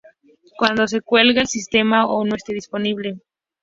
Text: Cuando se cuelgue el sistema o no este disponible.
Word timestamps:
Cuando 0.57 0.87
se 0.87 1.01
cuelgue 1.01 1.41
el 1.41 1.47
sistema 1.47 2.07
o 2.07 2.25
no 2.25 2.35
este 2.35 2.55
disponible. 2.55 3.19